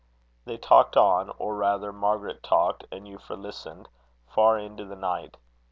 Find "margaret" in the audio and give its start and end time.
1.93-2.41